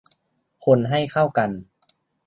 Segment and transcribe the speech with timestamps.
[0.65, 1.49] คนให้เข้ากัน